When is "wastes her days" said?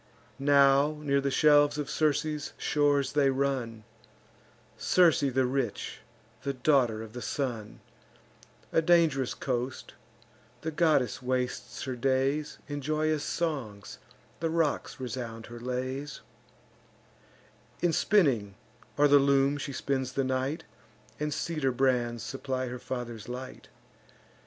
11.21-12.57